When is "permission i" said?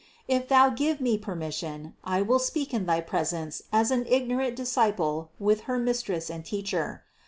1.19-2.23